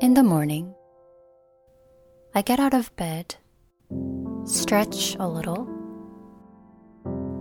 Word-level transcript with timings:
In 0.00 0.14
the 0.14 0.22
morning, 0.22 0.72
I 2.32 2.42
get 2.42 2.60
out 2.60 2.72
of 2.72 2.94
bed, 2.94 3.34
stretch 4.44 5.16
a 5.18 5.26
little, 5.26 5.68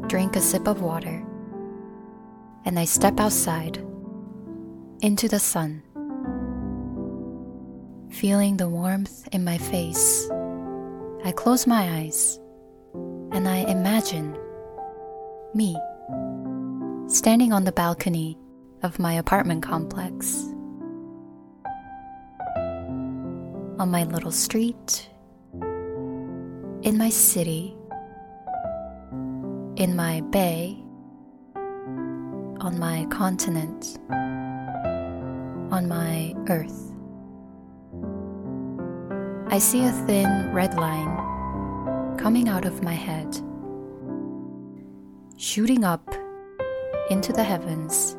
drink 0.07 0.35
a 0.35 0.41
sip 0.41 0.67
of 0.67 0.81
water, 0.81 1.23
and 2.65 2.79
I 2.79 2.85
step 2.85 3.19
outside 3.19 3.77
into 5.01 5.27
the 5.27 5.37
sun. 5.37 5.83
Feeling 8.09 8.57
the 8.57 8.69
warmth 8.69 9.27
in 9.31 9.43
my 9.43 9.59
face, 9.59 10.27
I 11.23 11.33
close 11.33 11.67
my 11.67 11.99
eyes 11.99 12.39
and 13.31 13.47
I 13.47 13.57
imagine 13.57 14.35
me 15.53 15.77
standing 17.05 17.53
on 17.53 17.65
the 17.65 17.71
balcony 17.71 18.35
of 18.81 18.97
my 18.97 19.13
apartment 19.13 19.61
complex. 19.61 20.56
On 23.79 23.91
my 23.91 24.05
little 24.05 24.31
street, 24.31 25.07
in 26.81 26.97
my 26.97 27.09
city, 27.09 27.75
in 29.75 29.95
my 29.95 30.21
bay, 30.31 30.75
on 32.59 32.79
my 32.79 33.05
continent, 33.11 33.99
on 35.71 35.87
my 35.87 36.33
earth. 36.49 36.91
I 39.53 39.59
see 39.59 39.85
a 39.85 39.91
thin 40.07 40.51
red 40.51 40.73
line 40.73 42.17
coming 42.17 42.49
out 42.49 42.65
of 42.65 42.81
my 42.81 42.95
head, 42.95 43.39
shooting 45.37 45.83
up 45.83 46.15
into 47.11 47.31
the 47.31 47.43
heavens 47.43 48.17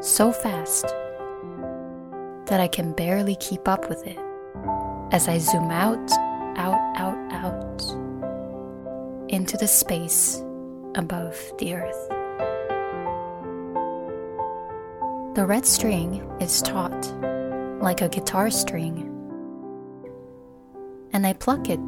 so 0.00 0.32
fast 0.32 0.86
that 2.46 2.58
I 2.58 2.66
can 2.66 2.92
barely 2.92 3.36
keep 3.36 3.68
up 3.68 3.88
with 3.88 4.04
it 4.04 4.25
as 5.12 5.28
I 5.28 5.38
zoom 5.38 5.70
out, 5.70 6.10
out, 6.56 6.96
out, 6.96 7.32
out 7.32 7.82
into 9.28 9.56
the 9.56 9.68
space 9.68 10.42
above 10.94 11.36
the 11.58 11.74
earth. 11.74 12.08
The 15.36 15.44
red 15.46 15.66
string 15.66 16.22
is 16.40 16.62
taut 16.62 17.12
like 17.80 18.00
a 18.00 18.08
guitar 18.08 18.50
string, 18.50 19.12
and 21.12 21.26
I 21.26 21.34
pluck 21.34 21.68
it 21.68 21.86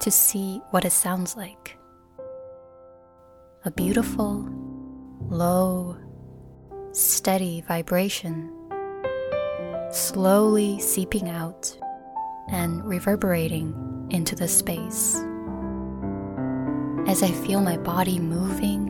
to 0.00 0.10
see 0.10 0.62
what 0.70 0.84
it 0.84 0.92
sounds 0.92 1.36
like. 1.36 1.76
A 3.64 3.70
beautiful, 3.70 4.48
low, 5.28 5.96
steady 6.92 7.64
vibration, 7.66 8.52
slowly 9.94 10.80
seeping 10.80 11.28
out 11.28 11.72
and 12.48 12.84
reverberating 12.84 14.08
into 14.10 14.34
the 14.34 14.48
space. 14.48 15.14
As 17.06 17.22
I 17.22 17.30
feel 17.30 17.60
my 17.60 17.76
body 17.76 18.18
moving 18.18 18.88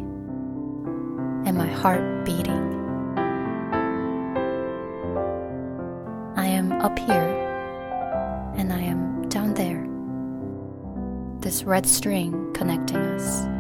and 1.47 1.59
my 1.59 1.67
heart 1.67 2.25
beating, 2.25 2.73
I 6.37 6.47
am 6.47 6.73
up 6.73 6.99
here 6.99 8.55
and 8.57 8.73
I 8.73 8.81
am 8.81 9.29
down 9.29 9.53
there. 9.55 9.87
This 11.41 11.65
red 11.65 11.85
string 11.85 12.51
connecting 12.55 12.97
us. 12.97 13.54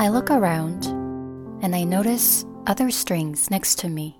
I 0.00 0.10
look 0.10 0.30
around 0.30 0.86
and 1.60 1.74
I 1.74 1.82
notice 1.82 2.44
other 2.68 2.88
strings 2.88 3.50
next 3.50 3.80
to 3.80 3.88
me. 3.88 4.16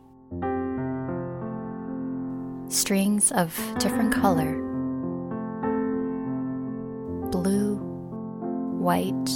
Strings 2.69 3.31
of 3.31 3.57
different 3.79 4.13
color 4.13 4.57
blue, 7.31 7.77
white, 8.81 9.31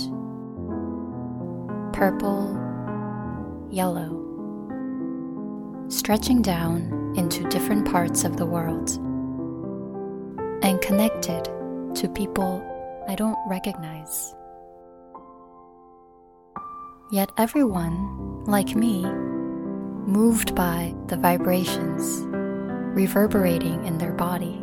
purple, 1.93 2.59
yellow, 3.71 4.11
stretching 5.87 6.43
down 6.43 7.15
into 7.17 7.49
different 7.51 7.89
parts 7.89 8.25
of 8.25 8.37
the 8.37 8.47
world 8.47 8.91
and 10.65 10.81
connected 10.81 11.45
to 11.95 12.09
people 12.13 12.61
I 13.09 13.15
don't 13.15 13.39
recognize. 13.47 14.35
Yet 17.13 17.31
everyone, 17.37 18.43
like 18.47 18.75
me, 18.75 19.05
moved 19.05 20.55
by 20.55 20.95
the 21.09 21.19
vibrations 21.19 22.23
reverberating 22.97 23.85
in 23.85 23.99
their 23.99 24.15
body, 24.15 24.59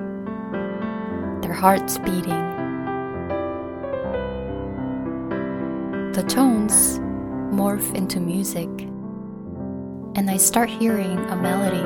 their 1.44 1.54
hearts 1.54 2.00
beating. 2.00 2.48
The 6.14 6.26
tones 6.28 6.98
morph 7.54 7.94
into 7.94 8.20
music, 8.20 8.68
and 10.16 10.28
I 10.28 10.38
start 10.38 10.72
hearing 10.72 11.20
a 11.20 11.36
melody. 11.36 11.86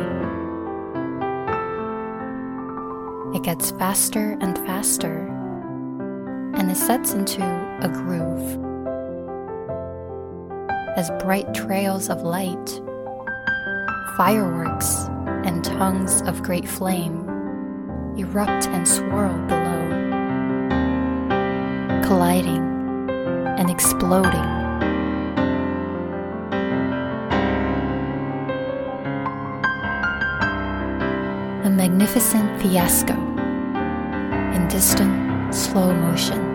It 3.38 3.44
gets 3.44 3.72
faster 3.72 4.38
and 4.40 4.58
faster, 4.60 5.28
and 6.56 6.72
it 6.72 6.78
sets 6.78 7.12
into 7.12 7.44
a 7.82 7.90
groove 7.90 8.63
as 10.96 11.10
bright 11.24 11.52
trails 11.54 12.10
of 12.10 12.22
light, 12.22 12.82
fireworks, 14.16 15.08
and 15.44 15.64
tongues 15.64 16.22
of 16.22 16.44
great 16.44 16.68
flame 16.68 17.28
erupt 18.16 18.68
and 18.68 18.88
swirl 18.88 19.34
below, 19.48 19.90
colliding 22.04 22.62
and 23.58 23.72
exploding. 23.72 24.32
A 31.64 31.70
magnificent 31.72 32.62
fiasco 32.62 33.14
in 34.54 34.68
distant 34.68 35.56
slow 35.56 35.92
motion. 35.92 36.53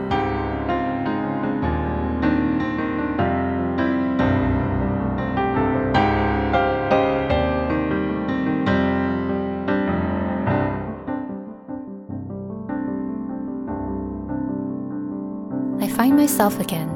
Find 15.98 16.16
myself 16.16 16.60
again 16.60 16.88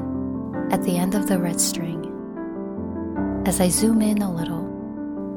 at 0.71 0.81
the 0.83 0.95
end 0.95 1.13
of 1.13 1.27
the 1.27 1.37
red 1.37 1.59
string 1.59 1.99
as 3.45 3.59
I 3.59 3.67
zoom 3.67 4.01
in 4.01 4.21
a 4.21 4.33
little 4.33 4.63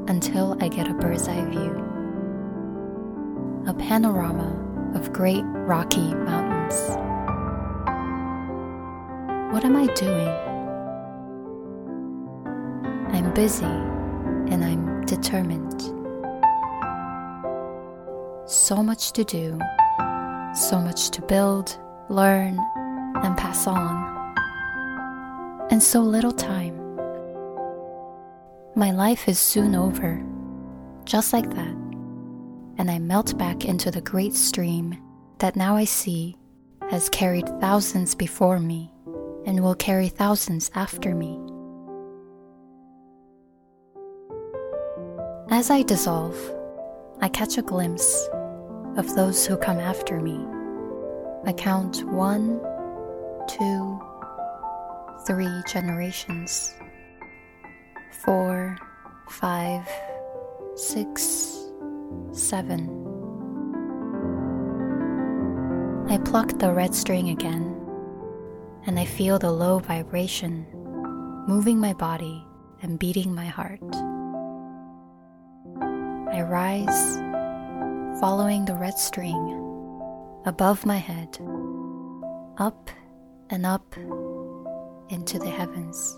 until 0.07 0.55
I 0.63 0.69
get 0.69 0.89
a 0.89 0.93
bird's 0.93 1.27
eye 1.27 1.43
view. 1.49 1.73
A 3.67 3.73
panorama 3.73 4.55
of 4.95 5.11
great 5.11 5.43
rocky 5.43 6.13
mountains. 6.15 6.75
What 9.53 9.65
am 9.65 9.75
I 9.75 9.87
doing? 9.95 10.29
I'm 13.13 13.33
busy 13.33 13.65
and 13.65 14.63
I'm 14.63 15.03
determined. 15.03 15.81
So 18.49 18.81
much 18.81 19.11
to 19.11 19.25
do, 19.25 19.59
so 20.55 20.79
much 20.79 21.09
to 21.09 21.21
build, 21.21 21.77
learn, 22.07 22.57
and 23.23 23.37
pass 23.37 23.67
on. 23.67 24.35
And 25.69 25.81
so 25.81 26.01
little 26.01 26.31
time. 26.31 26.75
My 28.75 28.91
life 28.91 29.27
is 29.27 29.39
soon 29.39 29.75
over, 29.75 30.23
just 31.05 31.33
like 31.33 31.49
that, 31.49 31.75
and 32.77 32.91
I 32.91 32.99
melt 32.99 33.37
back 33.37 33.65
into 33.65 33.89
the 33.89 34.01
great 34.01 34.35
stream 34.35 34.97
that 35.39 35.55
now 35.55 35.75
I 35.75 35.85
see 35.85 36.37
has 36.89 37.09
carried 37.09 37.47
thousands 37.59 38.15
before 38.15 38.59
me 38.59 38.91
and 39.45 39.61
will 39.61 39.75
carry 39.75 40.09
thousands 40.09 40.69
after 40.75 41.15
me. 41.15 41.39
As 45.49 45.71
I 45.71 45.81
dissolve, 45.81 46.37
I 47.21 47.29
catch 47.29 47.57
a 47.57 47.61
glimpse 47.61 48.29
of 48.95 49.15
those 49.15 49.45
who 49.45 49.57
come 49.57 49.79
after 49.79 50.19
me. 50.19 50.45
I 51.45 51.53
count 51.53 52.03
one, 52.03 52.59
two, 53.47 53.99
three 55.25 55.61
generations, 55.67 56.75
four, 58.11 58.77
five, 59.29 59.87
six, 60.75 61.71
seven. 62.31 62.89
I 66.09 66.17
pluck 66.19 66.59
the 66.59 66.71
red 66.71 66.93
string 66.93 67.29
again 67.29 67.73
and 68.85 68.99
I 68.99 69.05
feel 69.05 69.39
the 69.39 69.51
low 69.51 69.79
vibration 69.79 70.65
moving 71.47 71.79
my 71.79 71.93
body 71.93 72.45
and 72.81 72.99
beating 72.99 73.33
my 73.33 73.45
heart. 73.45 73.81
I 76.33 76.41
rise, 76.41 77.17
following 78.19 78.65
the 78.65 78.75
red 78.75 78.97
string 78.97 79.53
above 80.45 80.85
my 80.85 80.97
head, 80.97 81.37
up 82.57 82.89
and 83.49 83.65
up 83.65 83.95
into 85.09 85.39
the 85.39 85.49
heavens. 85.49 86.17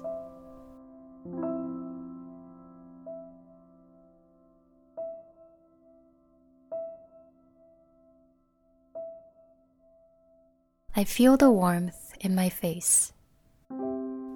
I 10.95 11.05
feel 11.05 11.37
the 11.37 11.49
warmth 11.49 12.13
in 12.19 12.35
my 12.35 12.49
face. 12.49 13.13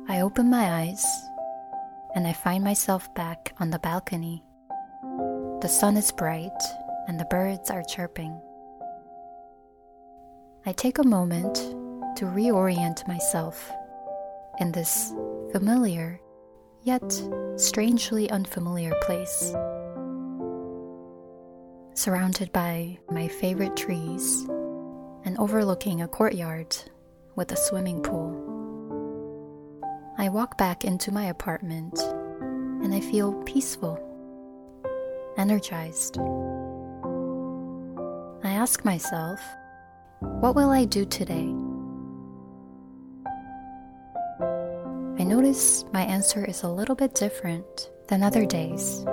I 0.07 0.21
open 0.21 0.49
my 0.49 0.81
eyes 0.81 1.05
and 2.15 2.27
I 2.27 2.33
find 2.33 2.63
myself 2.63 3.13
back 3.15 3.53
on 3.59 3.69
the 3.69 3.79
balcony. 3.79 4.43
The 5.61 5.67
sun 5.67 5.97
is 5.97 6.11
bright 6.11 6.51
and 7.07 7.19
the 7.19 7.25
birds 7.25 7.69
are 7.69 7.83
chirping. 7.83 8.39
I 10.65 10.71
take 10.71 10.99
a 10.99 11.03
moment 11.03 11.57
to 12.15 12.25
reorient 12.25 13.07
myself 13.07 13.71
in 14.59 14.71
this 14.71 15.13
familiar 15.51 16.19
yet 16.83 17.23
strangely 17.55 18.29
unfamiliar 18.29 18.93
place. 19.03 19.53
Surrounded 21.95 22.51
by 22.51 22.97
my 23.09 23.27
favorite 23.27 23.75
trees 23.77 24.45
and 25.25 25.37
overlooking 25.39 26.01
a 26.01 26.07
courtyard 26.07 26.75
with 27.35 27.51
a 27.51 27.55
swimming 27.55 28.01
pool. 28.01 28.39
I 30.17 30.29
walk 30.29 30.57
back 30.57 30.83
into 30.83 31.11
my 31.11 31.25
apartment 31.25 31.97
and 31.99 32.93
I 32.93 32.99
feel 32.99 33.33
peaceful, 33.43 33.97
energized. 35.37 36.17
I 38.43 38.51
ask 38.51 38.83
myself, 38.83 39.39
what 40.19 40.55
will 40.55 40.69
I 40.69 40.85
do 40.85 41.05
today? 41.05 41.62
I 45.23 45.25
notice 45.25 45.85
my 45.93 46.01
answer 46.01 46.43
is 46.43 46.63
a 46.63 46.67
little 46.67 46.95
bit 46.95 47.15
different 47.15 47.89
than 48.09 48.23
other 48.23 48.45
days. 48.45 49.05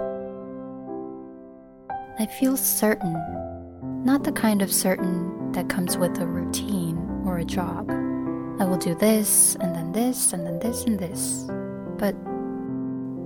I 2.18 2.26
feel 2.26 2.56
certain, 2.56 3.14
not 4.04 4.24
the 4.24 4.32
kind 4.32 4.60
of 4.60 4.72
certain 4.72 5.52
that 5.52 5.68
comes 5.68 5.96
with 5.96 6.18
a 6.18 6.26
routine 6.26 6.98
or 7.24 7.38
a 7.38 7.44
job. 7.44 7.88
I 8.58 8.64
will 8.64 8.76
do 8.76 8.96
this, 8.96 9.54
and 9.60 9.72
then 9.72 9.92
this, 9.92 10.32
and 10.32 10.44
then 10.44 10.58
this, 10.58 10.82
and 10.82 10.98
this. 10.98 11.46
But 11.96 12.16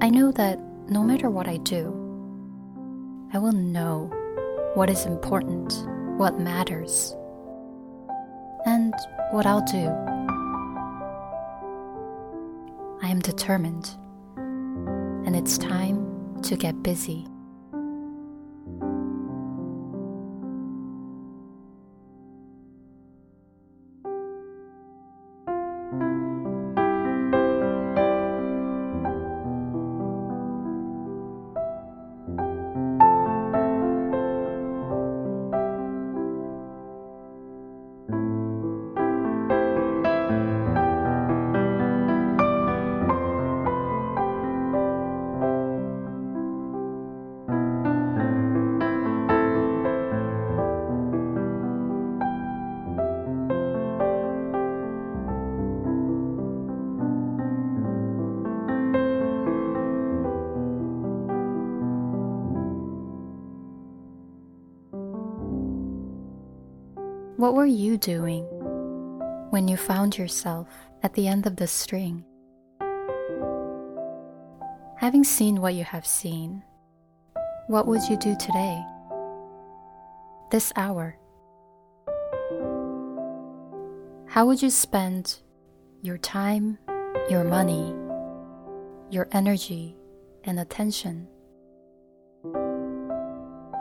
I 0.04 0.10
know 0.10 0.30
that 0.32 0.60
no 0.90 1.02
matter 1.02 1.30
what 1.30 1.48
I 1.48 1.56
do, 1.56 1.88
I 3.32 3.38
will 3.38 3.52
know 3.52 4.10
what 4.74 4.90
is 4.90 5.06
important, 5.06 5.72
what 6.18 6.38
matters, 6.38 7.16
and 8.66 8.92
what 9.30 9.46
I'll 9.46 9.64
do. 9.64 10.13
Determined, 13.24 13.90
and 15.26 15.34
it's 15.34 15.56
time 15.58 16.42
to 16.42 16.56
get 16.56 16.82
busy. 16.82 17.26
What 67.44 67.54
were 67.54 67.66
you 67.66 67.98
doing 67.98 68.44
when 69.50 69.68
you 69.68 69.76
found 69.76 70.16
yourself 70.16 70.66
at 71.02 71.12
the 71.12 71.28
end 71.28 71.44
of 71.44 71.56
the 71.56 71.66
string? 71.66 72.24
Having 74.96 75.24
seen 75.24 75.60
what 75.60 75.74
you 75.74 75.84
have 75.84 76.06
seen, 76.06 76.62
what 77.66 77.86
would 77.86 78.00
you 78.08 78.16
do 78.16 78.34
today? 78.40 78.82
This 80.50 80.72
hour? 80.74 81.18
How 84.26 84.46
would 84.46 84.62
you 84.62 84.70
spend 84.70 85.42
your 86.00 86.16
time, 86.16 86.78
your 87.28 87.44
money, 87.44 87.94
your 89.10 89.28
energy, 89.32 89.98
and 90.44 90.58
attention? 90.60 91.28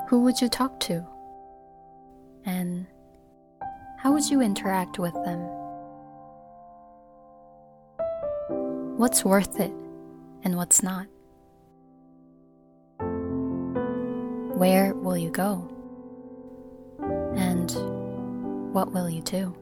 Who 0.09 0.19
would 0.19 0.41
you 0.41 0.49
talk 0.49 0.81
to? 0.81 1.07
And 2.45 2.87
how 4.03 4.11
would 4.11 4.29
you 4.29 4.41
interact 4.41 4.99
with 4.99 5.13
them? 5.23 5.39
What's 8.97 9.23
worth 9.23 9.61
it 9.61 9.71
and 10.43 10.57
what's 10.57 10.83
not? 10.83 11.07
Where 14.57 14.93
will 14.93 15.17
you 15.17 15.29
go? 15.29 15.69
And 17.37 17.71
what 18.73 18.91
will 18.91 19.09
you 19.09 19.21
do? 19.21 19.55